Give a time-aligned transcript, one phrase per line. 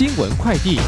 [0.00, 0.78] 新闻快递，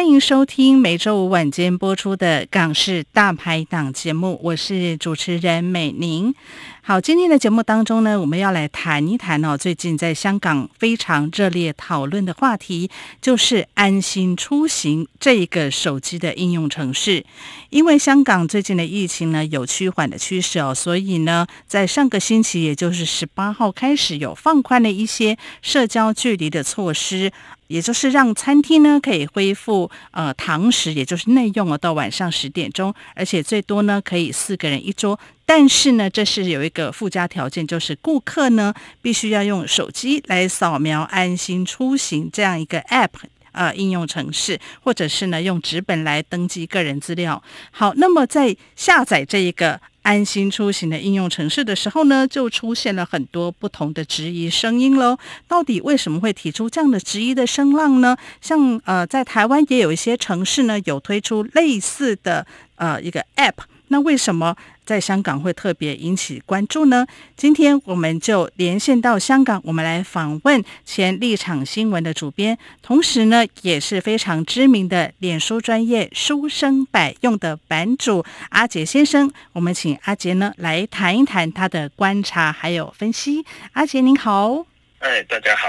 [0.00, 6.34] 欢迎收听每周五晚间播出的《港式大排档》节目，我是主持人美玲。
[6.80, 12.90] 好，今天的节目当中呢，我们要来谈一谈哦，最近在香港非常热烈讨论的话题，
[13.20, 17.22] 就是安心出行这一个手机的应用程式。
[17.68, 27.30] 因为香港最近的疫情呢有趋缓的趋势哦，所以呢，在上个星期，也就是十八号开始有放宽了一些社交距离的措施，
[27.70, 35.18] 也就是让餐厅呢可以恢复呃堂食，也就是内用哦，到晚上十点钟，而且最多呢可以四个人一桌。
[35.46, 43.10] 但是呢，这是有一个附加条件，就是顾客呢必须要用手机来扫描安心出行这样一个 App
[43.52, 47.40] 呃应用程式，或者是呢用纸本来登记个人资料。
[47.70, 55.18] 好，那么在下载这一个安心出行的应用城市的时候呢，就出现了很多不同的质疑声音喽。
[55.46, 58.16] 到底为什么会提出这样的质疑的声浪呢？
[58.40, 63.54] 像呃在台湾也有一些城市呢有推出类似的呃一个 App。
[63.88, 64.56] 那为什么
[64.90, 67.06] 在香港会特别引起关注呢？
[67.36, 79.32] 今天我们就连线到香港，我们来访问前立场新闻的主编，同时呢也是非常知名的脸书专业书生百用的版主阿杰先生。
[79.52, 83.46] 我们请阿杰呢来谈一谈他的观察还有分析。
[83.74, 84.66] 阿杰您好，
[84.98, 85.68] 哎，大家好，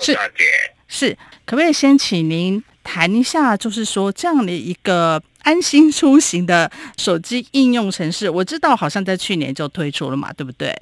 [0.00, 0.44] 是阿杰，
[0.86, 5.22] 是，可不可以先请您谈一下，就是说这样的一个。
[5.44, 10.76] 安心出行的手机应用程式，我知道好像在去年就推出了嘛，对不对？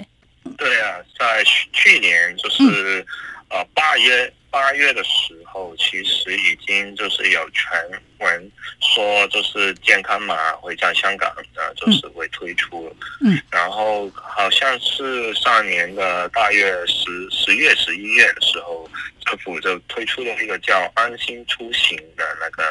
[0.57, 3.07] 对啊，在去年就是
[3.49, 7.79] 呃八月八月的时候，其实已经就是有传
[8.21, 12.91] 闻说，就是健康码会在香港的就是会推出，
[13.21, 18.89] 嗯，然后好像是上年的大约十十月十一月的时候，
[19.27, 22.65] 政府就推出了一个叫安心出行的那个。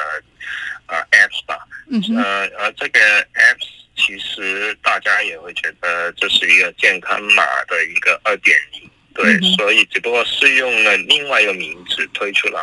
[0.86, 3.00] 啊、呃、，apps 吧，嗯，呃，呃，这个
[3.34, 3.66] apps
[3.96, 12.60] 其实大家也会觉得这是一个健康码的一个二点零，对，嗯、所以只不过是用了另外一个名字推出来，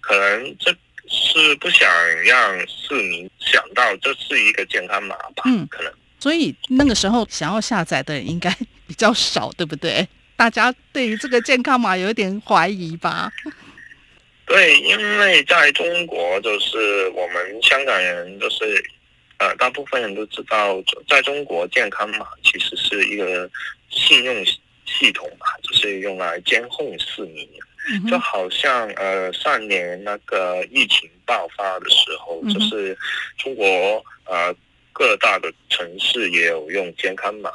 [0.00, 0.70] 可能这
[1.08, 1.88] 是不想
[2.24, 8.54] 让市民想到这是一个健康码吧，嗯，可能，所以那个时候想要下载的应该
[8.86, 10.06] 比较少，对不对？
[10.36, 13.32] 大家对于这个健康码有一点怀疑吧？
[14.44, 18.84] 对，因为在中国，就是我们香港人就是，
[19.38, 20.76] 呃，大部分人都知道，
[21.08, 23.50] 在中国健康码其实是一个
[23.90, 24.44] 信用
[24.86, 27.48] 系统嘛，就是用来监控市民。
[28.10, 32.98] 就好像呃上年那个疫情爆发的时候，就是
[33.38, 33.64] 中国
[34.24, 34.52] 呃
[34.92, 37.48] 各大的城市也有用健康码。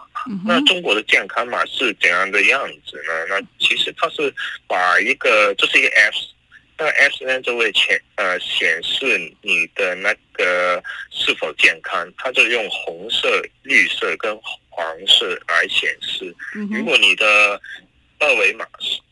[0.45, 3.25] 那中国的健康码是怎样的样子呢？
[3.27, 4.33] 那其实它是
[4.67, 6.13] 把一个这是一个 App。
[6.81, 9.05] 那 S N 就会显呃显示
[9.43, 14.35] 你的那个是否健康，它就用红色、绿色跟
[14.67, 16.35] 黄色来显示。
[16.71, 17.61] 如果你的
[18.17, 18.65] 二维码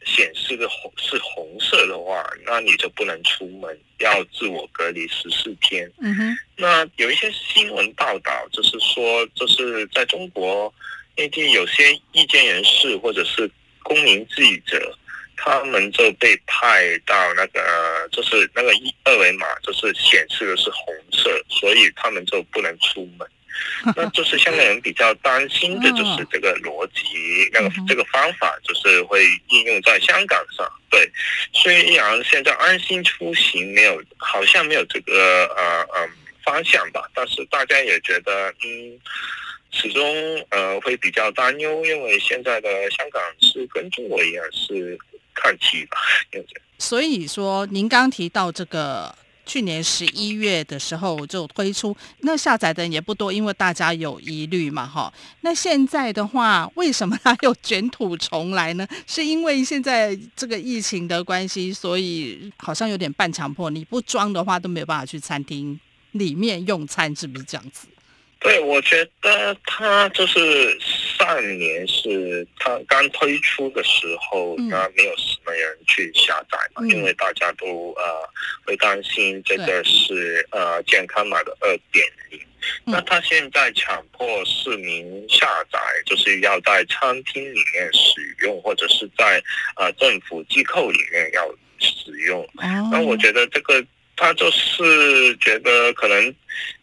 [0.03, 5.87] 显示的红是红色的话，那你就不能出门，要自我隔离十四天。
[6.01, 6.37] 嗯哼。
[6.57, 10.73] 那有一些新闻报道就是说，就是在中国
[11.15, 13.47] 内地有些意见人士或者是
[13.83, 14.97] 公民记者。
[15.41, 23.25] 他们就被派到那个，就是那个一二维码，就是显示的是红色，所以他们就不能出门。
[23.95, 30.69] 那就是香港人比较担心的就是这个逻辑，那个这个方法就是会应用在香港上。
[30.89, 31.09] 对，
[31.53, 36.09] 虽然现在安心出行没有，好像没有这个呃呃
[36.43, 38.99] 方向吧，但是大家也觉得嗯。
[39.71, 40.03] 始终
[40.49, 44.97] 呃会比较担忧，因为现在的香港是跟中国一样是
[45.41, 45.97] 看齐吧。
[46.77, 49.13] 所以说，您刚提到这个
[49.45, 55.11] 去年十一月的时候就推出，那下载的人也不多，因为大家有疑虑嘛，哈。
[55.41, 58.87] 那现在的话，为什么它又卷土重来呢？
[59.07, 65.77] 是因为现在这个疫情的关系，所以好像有点半强迫，你不装的话都没有办法去餐厅
[66.11, 67.87] 里面用餐，是不是这样子？
[68.39, 70.79] 对，我觉得他就是
[71.19, 78.03] 上年是它刚推出的时候，那、嗯、没有什么人去下载嘛，嗯、因为大家都呃
[78.65, 82.39] 会担心这个是呃健康码的二点零。
[82.85, 89.43] 那他现在强迫市民下载，就是要在餐厅里面使用，或者是在
[89.75, 91.45] 呃政府机构里面要
[91.79, 92.41] 使用。
[92.43, 96.33] 哦、那我觉得这个他就是觉得可能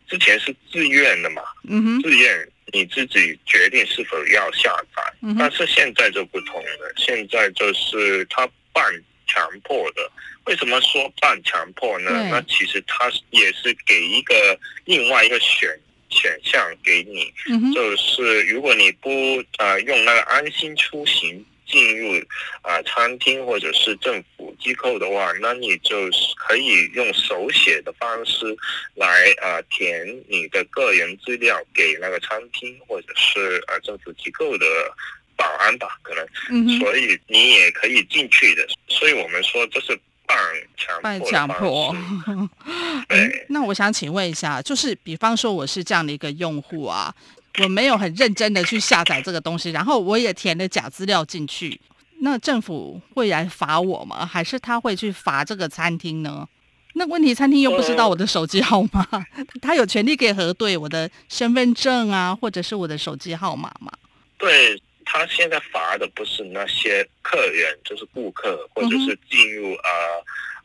[0.09, 2.49] 之前是自愿的嘛，嗯哼，自愿。
[2.73, 6.93] 你自己决定是否要下载，嗯、但是现在就不同了。
[6.97, 8.85] 现在就是它半
[9.27, 10.11] 强迫的。
[10.45, 12.11] 为什么说半强迫呢？
[12.31, 15.69] 那其实它也是给一个另外一个选
[16.09, 19.11] 选项给你，嗯、就是如果你不
[19.59, 21.45] 呃用那个安心出行。
[21.67, 22.17] 进入
[22.63, 28.45] 啊、呃、餐厅或者是政府机构的话，那你就是可以用手写的方式
[28.95, 29.07] 来
[29.43, 34.67] 啊、呃、填你的个人资料给那个餐厅或者是呃政府机构的
[35.37, 38.67] 保安吧，可能，嗯、所以你也可以进去的。
[38.89, 40.39] 所以我们说这是半
[40.77, 41.03] 强迫。
[41.03, 41.97] 半强迫。
[43.09, 43.45] 对。
[43.51, 47.15] 那我想请问一下，就是比方说我是这样的一个用户啊。
[47.63, 51.81] 我没有很认真的去下载这个东西，然后我也填了假资料进去，
[52.21, 54.27] 那政府会来罚我吗？
[54.27, 56.47] 还是他会去罚这个餐厅呢？
[56.95, 59.07] 那问题餐厅又不知道我的手机号码，
[59.37, 63.93] 嗯、他有权利可以核对我的身份证啊，或者是我的手机号码吗？
[64.39, 69.91] 对，他现在罚的不是那些客人，就是顾客，或者是进入啊。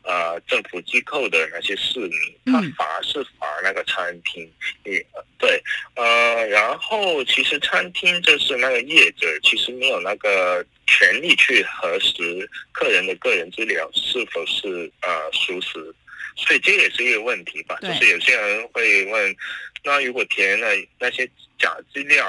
[0.04, 2.12] 呃，政府机构的那些市民，
[2.46, 4.50] 他罚是罚那个餐厅，
[4.84, 4.92] 嗯，
[5.38, 5.62] 对，
[5.94, 15.94] 呃，然后其实餐厅就是那个业者，其实没有那个权利去核实客人的个人资料是否是呃属实，
[16.36, 17.78] 所以这也是一个问题吧。
[17.80, 19.36] 就是有些人会问，
[19.84, 20.66] 那如果填了
[20.98, 21.24] 那些
[21.60, 22.26] 假资料，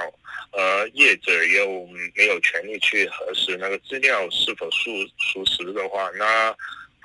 [0.52, 6.56] 呃，业者又没有权利去核实那个资料是否属属实的话，那。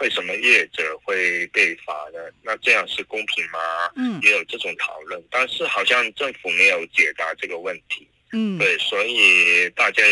[0.00, 2.18] 为什么业者会被罚呢？
[2.42, 3.58] 那这样是公平吗？
[3.96, 8.06] 嗯，也有这种讨论，但是好像政府没有解答这个问题。
[8.32, 10.02] 嗯，对，所以大家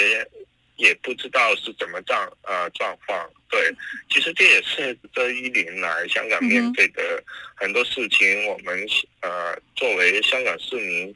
[0.77, 3.31] 也不知道是怎么状呃状况。
[3.49, 3.73] 对，
[4.11, 7.23] 其实这也是这一年来香港面对的
[7.55, 8.87] 很多事情，我们
[9.21, 11.15] 呃作为香港市民，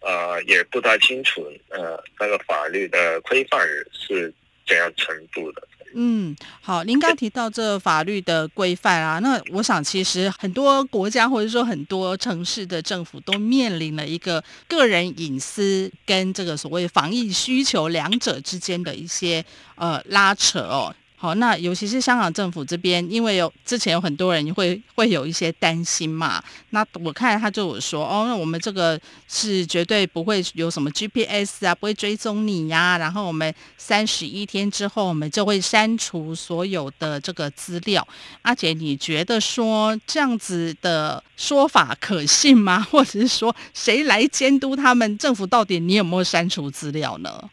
[0.00, 4.32] 呃也不太清楚呃那个法律的规范是
[4.66, 5.66] 怎样程度的。
[5.94, 19.44] 嗯，好，您刚提到这法律的规范啊，那我想其实很多国家或者说很多城市的政府都面临了一个个人隐私跟这个所谓防疫需求两者之间的一些
[19.74, 20.94] 呃拉扯哦。
[21.22, 26.42] 好，那尤其是香港政府这边，因为有之前有很多人会会有一些担心嘛。
[26.70, 38.08] 那我看他就有说，哦，那我们这个是绝对不会有什么 GPS 啊，不会追踪你呀、然后我们三十一天之后，我们就会删除所有的这个资料。
[38.40, 42.80] 阿姐，你觉得说这样子的说法可信吗？
[42.90, 47.50] 或者是说谁来监督他们政府到底你有没有删除资料呢？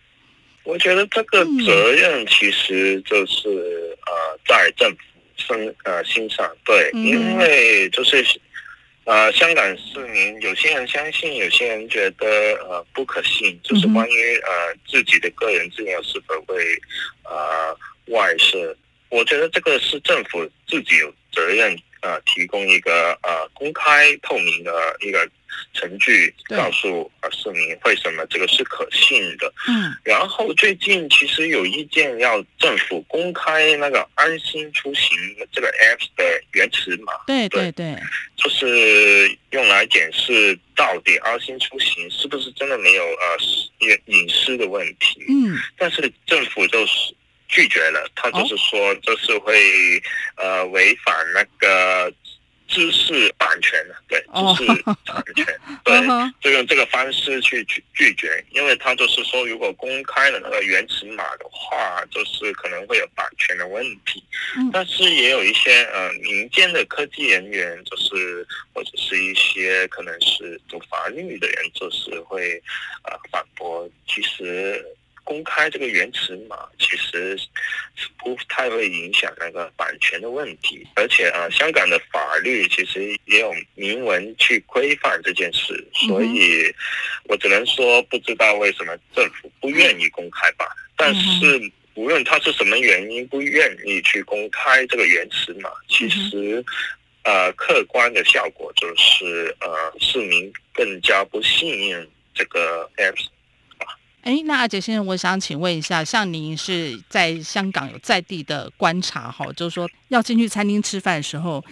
[0.67, 3.47] 我觉得这个责任其实就是
[4.05, 4.97] 呃，在政府
[5.37, 8.21] 身呃心上，对，因为就是
[9.05, 12.27] 呃，香港市民有些人相信，有些人觉得
[12.67, 16.61] 呃不可信，就是关于呃自己的个人资料是否会
[17.23, 17.73] 呃
[18.07, 18.75] 外泄，
[19.07, 25.25] 我觉得这个是政府自己有责任呃提供一个呃公开透明的一个。
[25.73, 29.51] 程序告诉呃市民为什么这个是可信的。
[29.67, 35.17] 嗯，然后最近其实有意见要政府公开那个安心出行
[35.51, 37.13] 这个 app 的原始码。
[37.27, 37.95] 对对对，
[38.35, 43.37] 就是用来检视到底安心出行是不是真的没有呃
[43.79, 45.23] 隐隐私的问题。
[45.29, 47.13] 嗯，但是政府就是
[47.47, 50.01] 拒绝了，他就是说这是会
[50.35, 52.13] 呃违反那个。
[52.67, 54.19] 知识版权的，对，
[54.55, 56.01] 知识产权，对，
[56.41, 64.23] 就用这个方式去拒拒绝，因为他就是说，如果公开了那个原始码的话，就是可能会有版权的问题。
[64.71, 72.61] 但是也有一些呃民间的科技人员，就是或者是一些可能是读法律的人，就是会
[73.03, 74.85] 呃反驳，其实。
[75.27, 86.73] 公开这个原始码其实是不太会影响那个版权的问题，而且啊，香港的法律其实也有明文去规范这件事，所以
[87.25, 90.65] 我只能说不知道为什么政府不愿意公开吧。
[90.95, 96.63] 但是无论他是什么原因不愿意去公开这个原始码，其实
[97.23, 103.27] 呃，客观的效果就是呃，市民更加不信任这个 App。
[104.27, 111.63] 哎，那阿杰先生，我想请问一下，像您是在香港有在地的观察哈，就是说要进去餐厅吃饭的时候，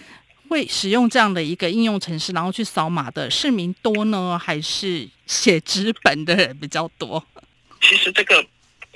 [0.47, 7.21] 会使用这样的一个应用程式，然后去扫码的市民多呢，还是写纸本的人比较多？
[7.81, 8.45] 其实这个。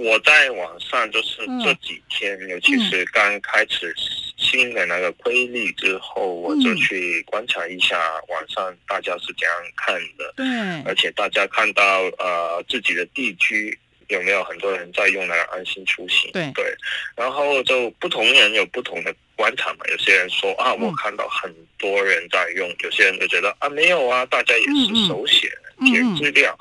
[0.02, 3.94] 我在网上就是这几天，嗯、尤其是刚开始
[4.40, 10.34] 新的那个规律之后，嗯、我就去观察一下网上大家是怎样看的。
[10.38, 10.46] 对，
[10.86, 11.84] 而且大家看到
[12.18, 13.78] 呃自己的地区
[14.08, 16.32] 有没有很多人在用那个安心出行？
[16.32, 16.74] 对对，
[17.16, 19.86] 然后就不同人有不同的观察嘛。
[19.92, 25.52] 有些人说啊，我看到很多人在用；嗯、有些人就觉得啊，没有啊，大家也是手写
[25.86, 26.58] 填资料，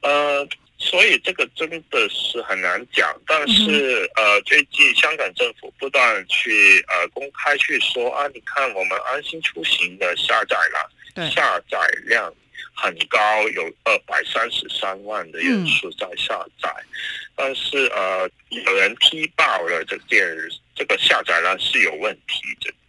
[0.00, 0.48] 嗯、呃。
[0.82, 10.56] 所以这个真的是很难讲，但是呃，最近香港政府不断去呃公开去说啊，你看我们安心出行的下载
[11.14, 12.34] 量，下载量
[12.74, 16.86] 很高，有二百三十三万的人数在下载，嗯、
[17.36, 20.26] 但是呃，有人踢爆了这件
[20.74, 22.31] 这个下载量是有问题的。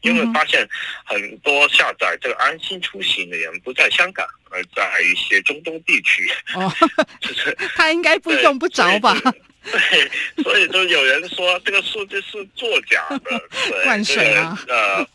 [0.03, 0.67] 因为发现
[1.05, 6.29] 很多下载这个安心出行的人不在香港，而在一些中东地区。
[6.53, 6.71] 哦，
[7.19, 9.17] 就是 他应该不用不着吧？
[9.63, 15.07] 对，所以就有人说这个数据是作假的，对， 灌水啊，呃，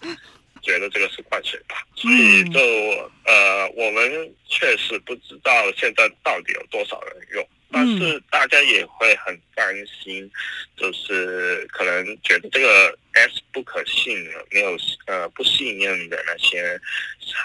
[0.63, 1.77] 觉得这个是灌水吧。
[1.95, 2.59] 所以就
[3.27, 7.47] 呃，我们确实不知道现在到底有多少人用。
[7.71, 10.31] 但是大家也会很担心，
[10.77, 16.81] 就是可能觉得这个 S 不可信了，没有呃不信任的那些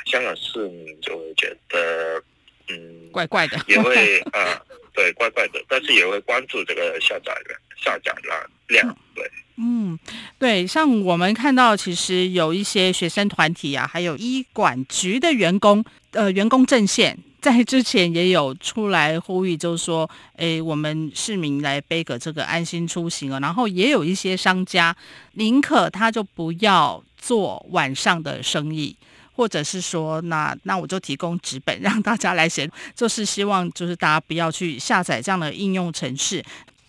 [0.05, 2.23] 香港市民就会觉得
[2.69, 4.57] 嗯怪怪的，也会呃
[4.95, 9.99] 对怪怪的，但是也会关注这个下载的下载量量对嗯
[10.39, 17.19] 对，像我们看到其实有一些学生团体啊，还有医管局的员工呃员工阵线。
[17.43, 23.37] 在之前也有出来呼吁，就是说，诶，我们市民来背个这个安心出行啊。
[23.41, 24.95] 然后也有一些商家
[25.33, 28.95] 宁可他就不要做晚上的生意，
[29.33, 36.41] 或者是说，那那我就提供纸本 让大家来写，就是希望就是大家不要去下载这样的应用程式。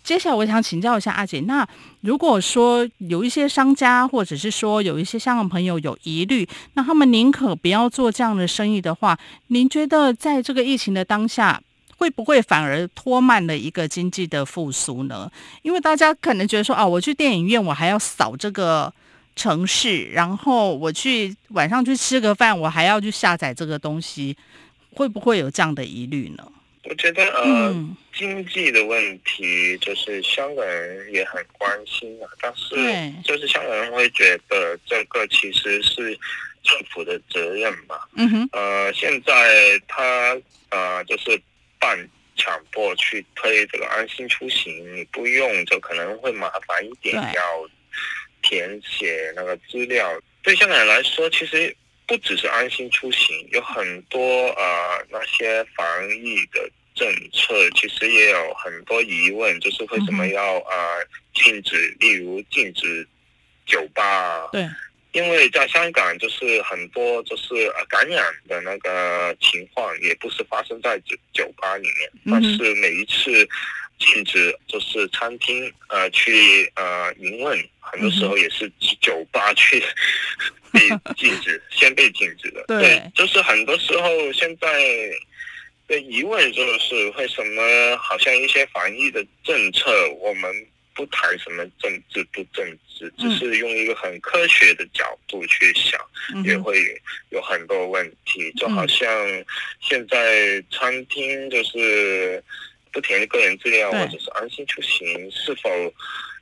[0.04, 1.66] 接下来我想请教一下阿姐，那
[2.02, 11.58] 如果说有一些商家，或者是说有一些香港朋友有疑虑，那他们宁可不要做这样的生意的话，您觉得在这个疫情的当下，
[11.96, 15.30] 会不会反而拖慢了一个经济的复苏呢？
[15.62, 18.92] 因为大家可能觉得说，啊，我去电影院我还要扫这个
[19.34, 24.37] 城市，然后我去晚上去吃个饭，我还要去下载这个东西，
[24.92, 26.44] 会不会有这样的疑虑呢？
[26.84, 32.76] 我觉得呃，嗯、经济的问题就是香港人也很关心啊，但是
[33.24, 36.12] 就是香港人会觉得这个其实是
[36.62, 37.98] 政府的责任嘛。
[38.16, 38.48] 嗯哼。
[38.52, 40.36] 呃，现在他
[40.70, 41.40] 呃就是
[41.78, 41.96] 办
[42.36, 47.70] 强迫去推这个安心出行，你不用就可能会麻烦一点，要
[48.42, 50.20] 填写那个资料。
[50.42, 51.74] 对香港人来说，其实。
[52.06, 63.06] 不只是安心出行，有很多呃那些防疫的政策，其实也有很多疑问，就是为什么要呃禁止，例如禁止
[63.66, 64.46] 酒吧？
[64.52, 64.68] 对，
[65.12, 73.49] 因为在香港就是很多就是呃感染的那个情况，也不是发生在酒酒吧里面，但是每一次
[73.98, 78.70] 禁止就是餐厅呃去呃营运，很多时候也是
[79.00, 79.82] 酒吧去。
[80.74, 80.80] 被
[81.16, 82.64] 禁止，先被禁止的。
[82.66, 84.68] 对，对，就是很多时候现在
[85.86, 90.52] 的疑问就是，为什么好像一些防疫的政策，我们
[90.92, 92.66] 不谈什么政治不政
[92.98, 96.00] 治，只是用一个很科学的角度去想，
[96.34, 96.76] 嗯、也会
[97.30, 98.50] 有很多问题。
[98.56, 99.08] 就好像
[99.80, 102.42] 现在餐厅就是
[102.94, 105.68] 不填个人资料，或者是安心出行，是否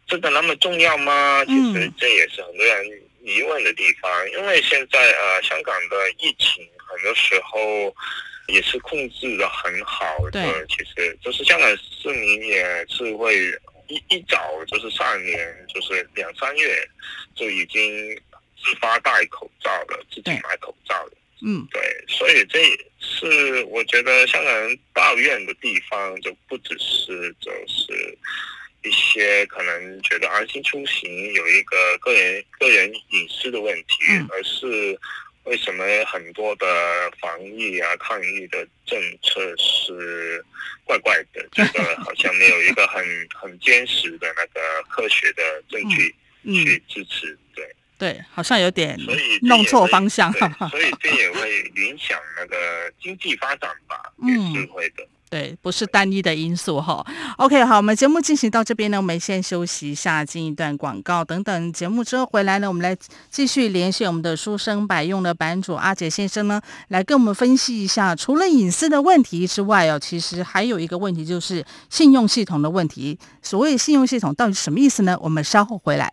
[0.07, 1.43] 真的那么重要吗？
[1.47, 3.03] 其实这也是很多人。
[3.25, 7.95] 疑问的地方，因为现在呃，香港的疫情很多时候
[8.49, 10.33] 也是控制的很好的。
[10.33, 13.37] 对其实就是香港市民也是会
[13.87, 16.85] 一一早就是上年就是两三月
[17.37, 18.13] 就已经
[18.61, 21.13] 自发戴口罩了，自己买口罩了。
[21.45, 22.61] 嗯，对，所以这
[23.01, 28.19] 是我觉得香港人抱怨的地方，就不只是就是。
[28.85, 34.99] 一些可能觉得安心出行有一个个人个人隐私的问题，嗯、而是
[35.45, 36.67] 为什么很多的
[37.21, 40.45] 防疫啊抗疫的政策是
[40.83, 43.05] 怪怪的，这个好像没有一个很
[43.41, 46.13] 很坚实的那个科学的证据
[46.45, 47.39] 去支持，
[48.03, 48.99] 对对，好像有点
[49.43, 52.57] 弄错方向，所以这也会影响那个
[53.01, 53.95] 经济发展吧，
[54.27, 55.07] 也是会的。
[55.31, 57.07] 对，不是单一的因素哈。
[57.39, 62.95] OK，好，我们节目进行到这边呢，我们先休息一下，进一段广告，等等节目之后回来呢，我们来
[63.31, 73.17] 继续连线我们的书生百用的版主阿杰先生呢，来跟我们分析一下，除了隐私的问题之外哦，其实还有一个问题就是信用系统的问题。
[73.41, 75.17] 所谓信用系统到底什么意思呢？
[75.23, 76.13] 我们稍后回来。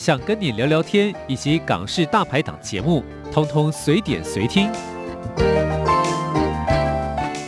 [0.00, 4.72] 想跟你聊聊天，以及港式大排档节目，通通随点随听。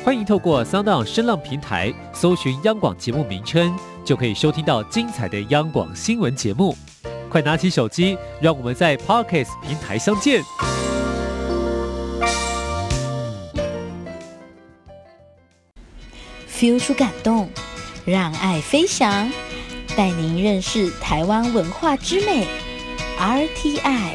[0.05, 6.77] 欢迎透过 Sound 声浪平台搜寻央广节目名称，就可以收听到精彩的央广新闻节目。
[7.31, 10.43] 快拿起手机，让我们在 Podcast 平台相见。
[16.51, 17.49] Feel 出感动，
[18.05, 19.33] 让爱飞翔，
[19.95, 22.47] 带您认识台湾文化之美。
[23.19, 24.15] RTI。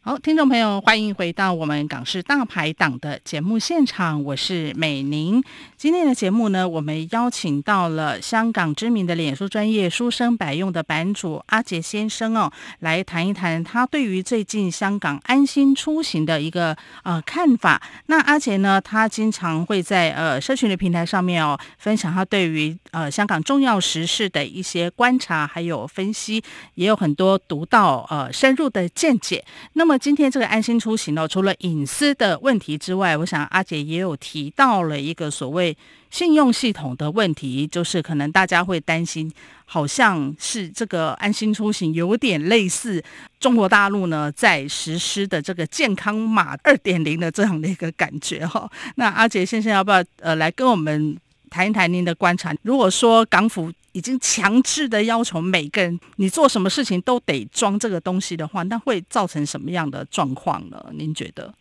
[0.00, 5.42] 好，听众朋友，欢迎回到我们港式大排档的节目现场，我是美玲。
[5.80, 17.80] 今天的节目呢，我们邀请到了香港知名的脸书专业书生百用的版主阿杰先生哦，来谈一谈他对于最近香港安心出行的一个呃看法。
[18.08, 26.44] 那阿杰呢，他经常会在呃社群的平台上面哦，分享他对于呃香港重要时事的一些观察还有分析，
[26.74, 29.42] 也有很多独到呃深入的见解。
[29.72, 35.69] 那么今天这个安心出行呢，除了隐私的问题之外，我想阿杰也有提到了一个所谓
[36.10, 39.32] 信用系统的问题，就是可能大家会担心，
[39.64, 43.02] 好像是这个安心出行有点类似
[43.38, 48.70] 中国大陆呢在实施的这个健康码二点零的 这样的一个感觉哈。
[48.96, 51.16] 那阿杰先生要不要呃来跟我们
[51.48, 52.54] 谈一谈您的观察？
[52.62, 60.84] 如果说港府已经强制的要求每个人，你做什么事情都得装这个东西的话，那会造成什么样的状况呢？
[60.92, 61.52] 您觉得？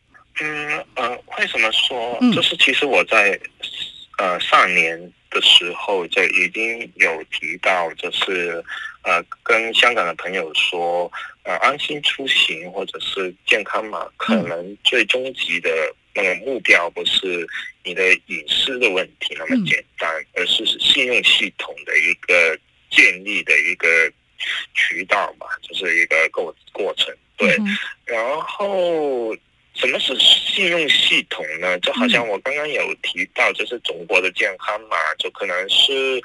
[0.42, 2.18] 嗯呃，为什么说？
[2.32, 3.38] 就是其实我在
[4.20, 5.00] 呃上年
[5.32, 8.64] 的时候就已经有提到，就是
[9.04, 11.12] 呃跟香港的朋友说，
[11.44, 15.70] 呃安心出行或者是健康码，可能最终极的。
[16.16, 17.48] 那个目标不是
[17.84, 23.88] 你的隐私的问题那么简单，嗯、而是信用系统的一个建立的一个
[24.74, 27.16] 渠道嘛，就是一个过过程。
[27.38, 29.34] 对，嗯、然后
[29.80, 31.80] 什么是信用系统呢？
[31.80, 36.22] 就好像我刚刚有提到，就是中国的健康码，就可能是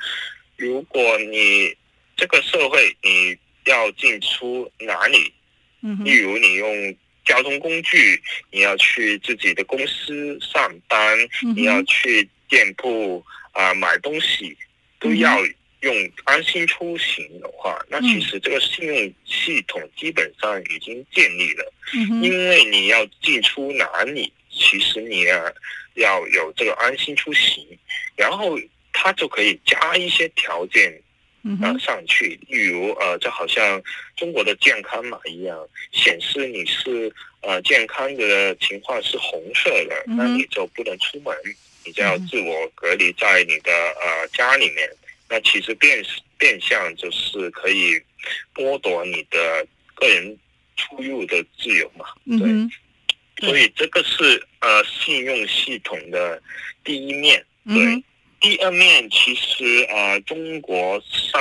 [0.56, 1.74] 如果你
[2.16, 5.32] 这个社会你要进出哪里，
[5.82, 6.96] 嗯，例如你用。
[7.26, 14.54] 交通工具，你要去自己的公司上班，嗯、你要去店铺啊、呃、买东西，
[15.00, 15.38] 都要
[15.84, 21.72] 用安心出行的话，嗯、那其实这个信用系统基本上已经建立了。
[21.94, 25.54] 嗯、因为你要进出哪里，其实你要
[25.94, 27.64] 要有这个安心出行，
[28.16, 28.58] 然后
[28.92, 31.00] 它就可以加一些条件。
[31.60, 33.78] 呃，上去，例如呃，就好像
[34.16, 41.36] 中国的健康码一样，显示你是呃健康的情况是红色的，那你就不能出门，
[41.84, 44.88] 你就要自我隔离在你的呃家里面。
[45.28, 46.04] 那其实变
[46.38, 48.00] 变相就是可以
[48.54, 50.38] 剥夺你的个人
[50.76, 52.06] 出入的自由嘛。
[52.26, 56.42] 对，所以这个是呃信用系统的
[56.82, 58.04] 第一面，对。
[58.40, 61.40] 第二面，其实啊、呃，中国上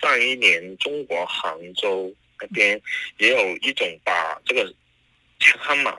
[0.00, 2.80] 上一年，中国杭州那边
[3.16, 4.64] 也有一种把这个
[5.40, 5.98] 健康码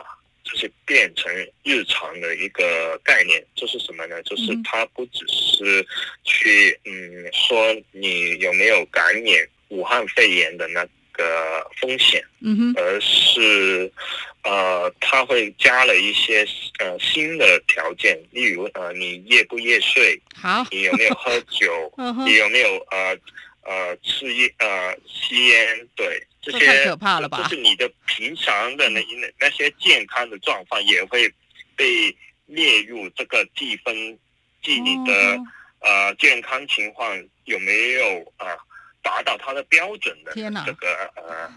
[0.51, 1.31] 就是变成
[1.63, 4.21] 日常的一个概念，就是什么呢？
[4.23, 5.85] 就是它不只是
[6.23, 13.91] 去嗯说你有没有感染武汉肺炎的那个风险，嗯，而是。
[14.41, 16.47] 呃，它会加了一些
[16.79, 20.17] 呃新的条件，例如呃，你夜不夜睡？
[20.33, 21.91] 好，你有没有喝酒？
[22.25, 23.17] 你有没有呃
[23.63, 25.87] 呃吃烟呃吸烟？
[25.93, 27.43] 对，这些太可怕了吧？
[27.43, 31.33] 就是你的平常的那那那些健康的状况也会
[31.75, 34.17] 被列入这个计分，
[34.63, 35.39] 计你的
[35.79, 38.57] 呃健康情况有没有啊、呃、
[39.01, 41.51] 达到它的标准的这个呃。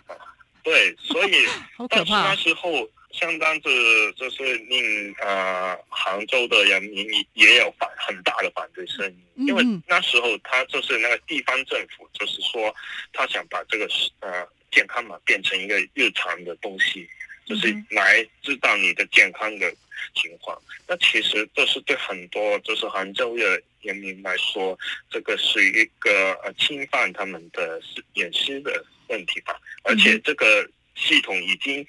[0.65, 1.45] 对，所以
[1.91, 12.73] 但是那时候相当是就是令呃杭州的人民也有反很大的反对声音，因为那时候他就是那个地方政府，就是说
[13.13, 13.89] 他想把这个
[14.21, 17.09] 呃健康码变成一个日常的东西，
[17.47, 19.73] 就是来知道你的健康的
[20.15, 20.61] 情况。
[20.89, 24.77] 那其实这是对很多就是杭州的人民来说，
[25.09, 27.81] 这个是一个呃侵犯他们的
[28.15, 31.87] 隐私的问题吧，而且这个系统已经。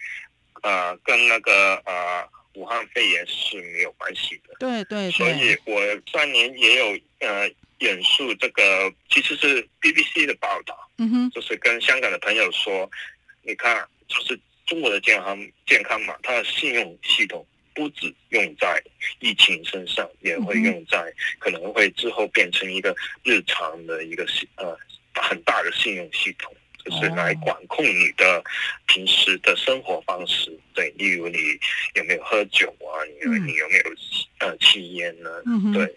[0.61, 4.55] 呃，跟那个呃武汉肺炎是没有关系的。
[4.59, 5.11] 对对对。
[5.11, 12.89] 所以我上年也有呃引述这个，其实是 BBC 的报道，嗯哼，就是跟香港的朋友说，
[13.41, 18.81] 你看，就是中国的健康健康码，它的信用系统不止用在
[19.19, 24.77] 疫情身上，也会用在可能会之后变成一个日常的一个信呃
[25.15, 26.55] 很大的信用系统。
[26.83, 28.43] 就是来管控你的
[28.87, 31.37] 平时的生活方式，对，例如你
[31.95, 32.91] 有没有喝酒啊？
[33.05, 33.83] 你有你有没有
[34.39, 35.29] 呃吸烟呢？
[35.45, 35.93] 嗯对，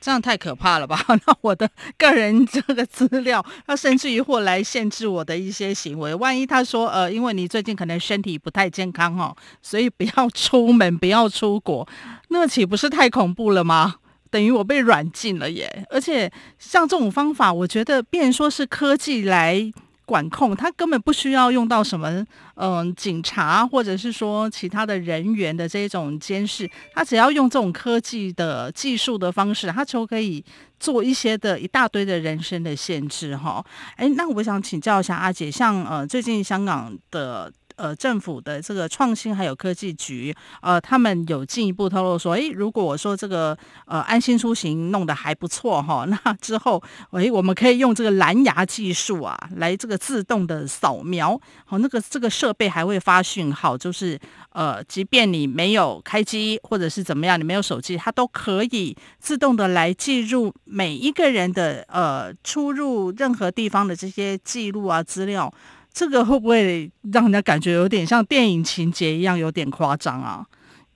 [0.00, 1.04] 这样太可怕了吧？
[1.26, 6.14] 那我的个人这个资料，他甚至于会来限制我的一些行为。
[6.14, 11.86] 万一他说呃，因为你最近可能身体不太健康哦，所以不要出门，不要出国，
[12.28, 13.96] 那岂不是太恐怖了吗？
[14.30, 15.86] 等于我被软禁了耶！
[15.88, 19.72] 而且像这种方法，我觉得，变说是科技来。
[20.06, 30.42] 管控，他根本不需要用到什么嗯、警察或者是说其他的人员的这种监视，他只要用这种科技的技术的方式，他就可以
[30.80, 33.62] 做一些的一大堆的人身的限制哈。
[33.96, 37.52] 诶，那我想请教一下阿姐，像呃最近香港的。
[37.76, 54.18] 呃，政府的这个创新还有科技局，呃，他们有进一步透露说，诶，如果我说这个呃安心出行弄得还不错哈， 那之后，诶，我们可以用这个蓝牙技术啊，来这个自动的扫描，好，那个这个设备还会发讯号，就是
[54.50, 65.52] 呃，即便你没有开机或者是怎么样，你没有手机，它都可以自动的来记录每一个人的呃出入任何地方的这些记录啊资料。
[65.96, 70.44] 这个会不会让人家感觉有点像电影情节一样，有点夸张啊？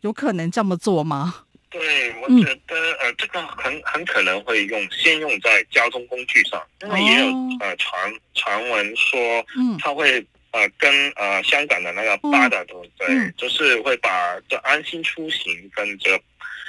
[0.02, 1.34] 有可能这么做吗？
[1.70, 9.18] 对，我觉得、嗯、呃，这个很很可能会用先用在交通工具上，因为也有、哦、呃传传闻说，
[9.56, 16.20] 嗯，他会呃跟呃香港的那个八达通，对，嗯、就是会把这安心出行跟这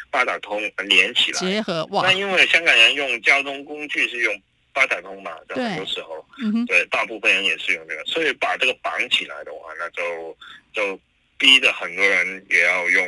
[0.09, 1.85] 八达通连起来结合。
[1.91, 4.41] 哇，那因为香港人用交通工具是用。
[4.73, 6.25] 八达通嘛，在很多时候，
[6.65, 10.37] 对，对，大部分人也是用这个，所以把这个绑起来的话，那就
[10.73, 10.99] 就
[11.37, 13.07] 逼着很多人也要用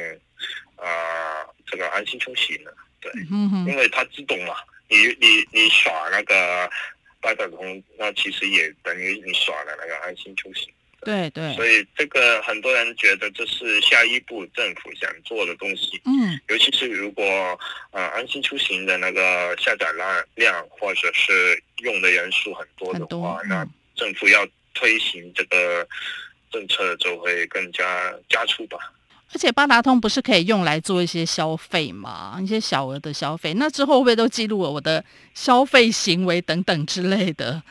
[0.75, 3.11] 啊、呃、这个安心出行了，对，
[3.65, 4.55] 因为它自动嘛，
[4.89, 6.69] 你你你耍那个
[7.21, 10.71] 八达通，那其实也等于你耍了那个安心出行。
[11.03, 16.01] 对对，所以这个很多人觉得这是下一步政府想做的东西。
[16.05, 17.23] 嗯，尤其是如果
[17.91, 25.87] 呃安心出行的那个下载量量或者是用的人数很多的话，嗯、那政府要推行这个
[26.51, 28.77] 政策就会更加加速吧。
[29.33, 32.39] 而且八达通不是可以用来做一些消费嘛？
[32.39, 37.61] 一些小额的消费，那之后会不会都记录了我的消费行为等等之类的？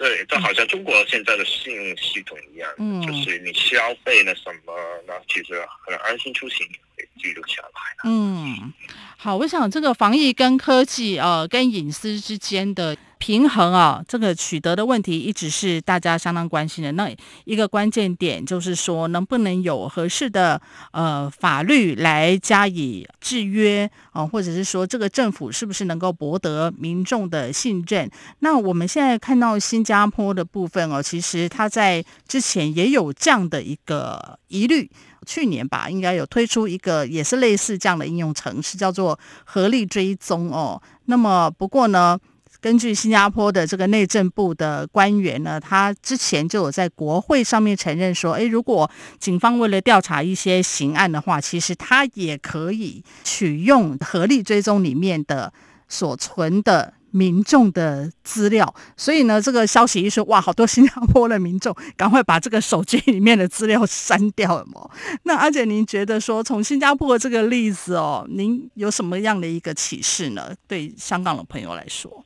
[0.00, 4.72] 对，就好像中国现在的信用系统一样，嗯，就是你消费了什么，
[5.06, 7.70] 那其实可能安心出行也会记录下来。
[8.04, 8.72] 嗯，
[9.18, 12.96] 好，我想这个防疫跟科技呃跟隐私之间的。
[13.20, 16.90] 平衡啊，这个取得的问题一直是大家相当关心的。
[16.92, 20.60] 那一个关键点就是说，能不能有合适的
[20.92, 28.10] 呃法律来加以制约啊，或者是说，这个政府是不是能够博得民众的信任？
[28.38, 34.90] 那我们现在看到新加坡的部分哦，其实它在之前也有这样的一个疑虑，
[35.26, 40.80] 去年吧，应该有推出一个也是类似这样的应用程式，叫做合力追踪哦。
[41.04, 42.18] 那么不过呢，
[42.60, 55.52] 根据新加坡的这个内政部的官员呢，他之前就有在国会上面承认说，诶，如果警方为了调查一些刑案的话，其实他也可以取用合力追踪里面的
[55.88, 58.74] 所存的民众的资料。
[58.96, 64.88] 所以呢，这个消息一说，哇，好多新加坡的民众赶快把这个手机里面的资料删掉了嘛。
[65.22, 70.54] 那阿姐，您觉得说从新加坡这个例子哦，您有什么样的一个启示呢？
[70.68, 72.24] 对香港的朋友来说？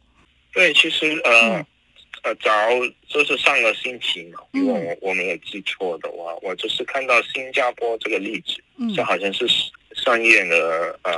[0.55, 1.67] 对，其实呃
[2.23, 2.51] 呃，早
[3.09, 8.63] 就是上个星期嘛，如果我我没有记错的话，我就是看到新加坡这个例子，
[8.95, 9.47] 这好像是
[9.95, 11.13] 上院的呃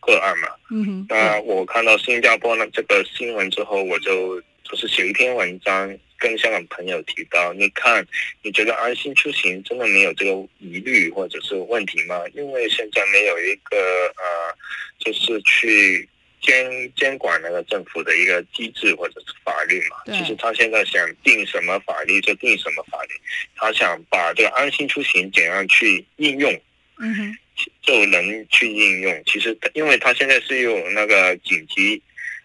[0.00, 0.48] 个案嘛。
[0.70, 1.06] 嗯哼。
[1.08, 8.06] 那我看到新加坡的这个新闻之后，我就就是写一篇文章跟香港朋友提到，你看，
[8.42, 12.22] 你觉得安心出行真的没有这个疑虑或者是问题吗？
[12.34, 13.78] 因为现在没有一个
[14.18, 14.54] 呃，
[14.98, 16.06] 就是去
[16.40, 19.96] 监监管那个政府的一个机制或者是法律嘛。
[20.06, 23.14] 其实他现在想定什么法律就定什么法律，
[23.56, 26.52] 他想把这个安心出行怎样去应用，
[26.98, 27.38] 嗯哼，
[27.82, 29.22] 就能去应用。
[29.26, 32.02] 其实因为他现在是用那个紧急。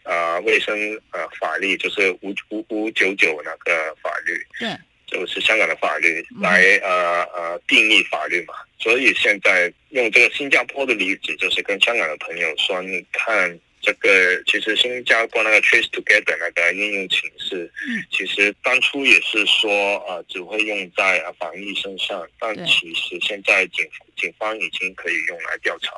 [0.07, 0.77] 啊、呃，卫生
[1.09, 4.69] 呃法律就是五五五九九那个法律，对，
[5.07, 8.53] 就是香港的法律来呃呃定义法律嘛。
[8.77, 19.69] 所以现在用这个新加坡的例子，就是跟香港的朋友说，你看这个其实新加坡那个 Trace Together 那个应用程式，嗯，其实当初也是说
[20.07, 25.91] 呃只会用在啊防疫身上，但其实现在警警方已经可以用来调查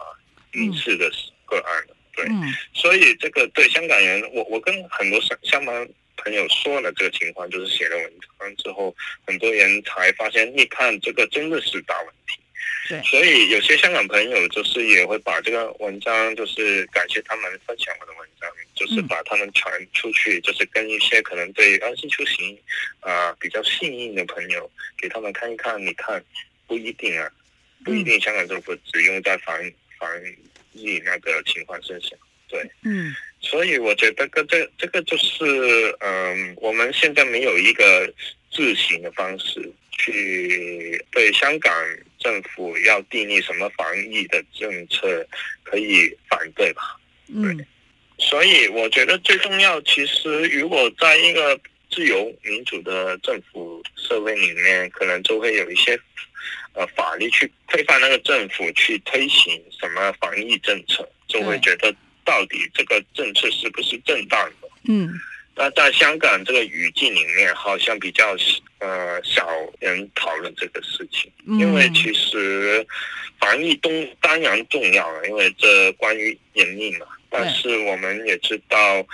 [0.51, 1.09] 民事的
[1.45, 1.95] 个案了。
[2.13, 2.25] 对，
[2.73, 8.93] 所以这个对香港人，我我跟很多香香港朋友说了这个情况，就是写了文章之后，
[9.25, 12.41] 很多人才发现，你看这个真的是大问题。
[12.89, 22.57] 对，所以有些香港朋友就是也会把这个文章，就是感谢他们分享我的文章，就是把他们传出去，就是跟一些可能对安心出行
[22.99, 24.69] 啊、呃、比较幸运的朋友，
[25.01, 26.23] 给他们看一看，你看
[26.65, 27.29] 不一定啊，
[27.83, 29.57] 不一定香港政府只用在防
[29.99, 30.09] 防。
[30.79, 32.15] 疫那个情况之下，
[32.47, 35.43] 对，嗯，所以我觉得这个这个就是，
[36.01, 38.07] 嗯，我们现在没有一个
[38.51, 39.59] 自行的方式
[39.97, 41.73] 去对香港
[42.19, 45.27] 政府要订立什么防疫的政策
[45.63, 46.81] 可以反对吧？
[47.27, 47.65] 对，嗯，
[48.17, 55.99] 所以我觉得最重要，其实如果在一个自由民主的政府社会里面，可能就会有一些。
[56.73, 61.91] 呃，法律去规范那个政府去推行什么防疫政策，就会觉得
[62.23, 64.69] 到底这个政策是不是正当的？
[64.87, 65.09] 嗯，
[65.57, 68.35] 那在香港这个语境里面，好像比较
[68.79, 72.85] 呃少人讨论这个事情，因为其实
[73.39, 77.07] 防疫东当然重要了，因为这关于人命嘛。
[77.29, 79.05] 但是我们也知道，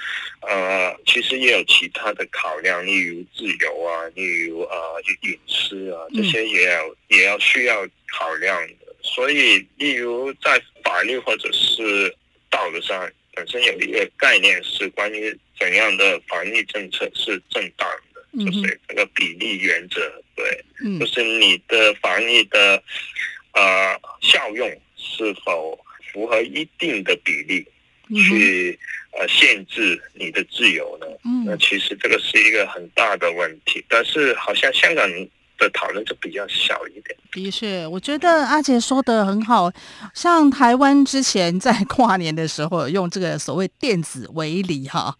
[0.41, 8.95] 呃，其实也有其他的考量，例如自由啊，例如呃隐私啊，这些也要、嗯、也要需要考量的。
[9.01, 12.15] 所以，例如在法律或者是
[12.51, 19.99] 道德上，本身有一个概念是关于怎样的防疫政策是正当的，嗯、就是这个比例原则，
[20.35, 22.81] 对，嗯、就是你的防疫的
[23.53, 25.79] 呃效用是否
[26.11, 27.67] 符合一定的比例。
[28.29, 28.77] 去
[29.17, 31.07] 呃限制你的自由呢？
[31.23, 35.09] 嗯，那其实这个是一个很大的问题，但是好像香港
[35.57, 37.15] 的讨论就比较小一点。
[37.31, 39.71] 的确，我觉得阿杰说的很好，
[40.13, 45.17] 像台湾之前在跨年的时候用这个所谓电子围篱哈。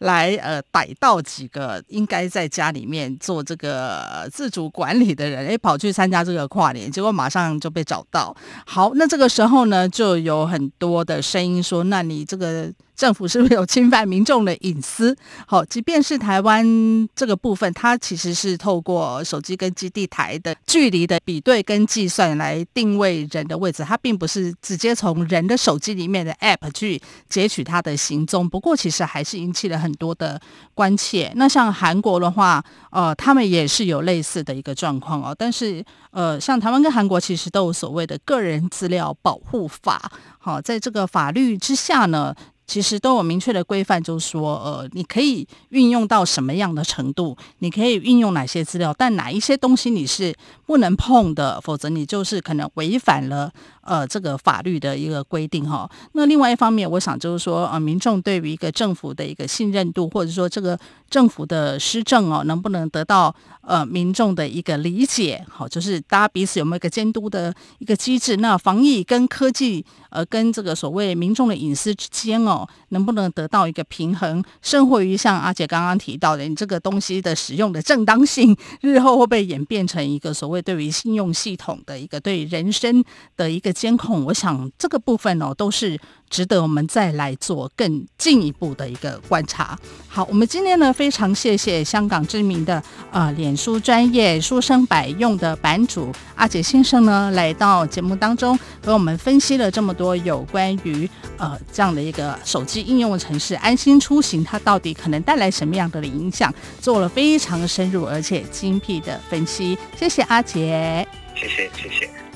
[0.00, 8.36] 来，呃，逮到几个应该在家里面做这个自主管理的人，哎，跑去参加这个跨年，结果马上就被找到。
[8.66, 12.72] 好，那这个时候呢，就有很多的声音说，那你这个。
[12.98, 15.16] 政府是不是有侵犯民众的隐私？
[15.46, 28.50] 好，即便是台湾这个部分，它其实是透过手机跟基地台的距离的比对跟计算来定位人的位置，它并不是直接从人的手机里面的 App 去截取他的行踪。
[28.50, 30.40] 不过，其实还是引起了很多的
[30.74, 31.32] 关切。
[31.36, 35.34] 那像韩国的话，呃，他们也是有类似的一个状况哦。
[35.36, 40.12] 但是，呃，像台湾跟韩国其实都有所谓的个人资料保护法。
[40.38, 42.34] 好，在这个法律之下呢。
[42.68, 50.34] 其实都有明确的规范，就是说，呃，你可以运用到什么样的程度，你可以运用哪些资料，但哪一些东西你是
[50.66, 53.50] 不能碰的，否则你就是可能违反了。
[53.88, 55.90] 呃，这个法律的一个规定哈。
[56.12, 65.42] 那另外一方面，我想就是说，呃，民众对于一个政府的一个信任度，或者说这个政府的施政哦，能不能得到呃民众的一个理解？
[65.48, 68.36] 好，就是大家彼此有没有一个监督的一个机制？
[68.36, 74.44] 那防疫跟科技，呃，跟这个所谓民众的隐私之间哦，能不能得到一个平衡？
[74.60, 83.02] 甚或于像阿姐刚刚提到的，你这个东西的使用的正当性，日后会不会演变成一个所谓对于信用系统的一个对人身
[83.34, 83.72] 的一个？
[83.78, 85.96] 监控，我想这个部分哦，都是
[86.28, 89.78] 值得我们再来做更进一步的一个观察。
[90.08, 109.78] 好，我们今天呢，非常谢谢香港知名的呃脸书专业书生百用的版主阿杰先生呢，来到节目当中，和我们分析了这么多有关于呃这样的一个手机应用程式安心出行，它到底可能带来什么样的影响，做了非常深入而且精辟的分析。
[109.96, 112.27] 谢谢阿杰，谢谢谢谢。